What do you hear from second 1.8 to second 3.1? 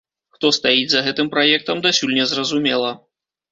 дасюль не зразумела.